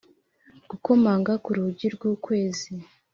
[0.69, 2.71] gukomanga ku rugi rw'ukwezi;